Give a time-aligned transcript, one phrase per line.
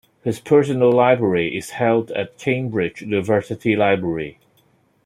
[0.23, 4.39] His personal library is held at Cambridge University Library.